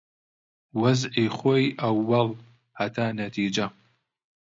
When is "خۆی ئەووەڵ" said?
1.37-2.29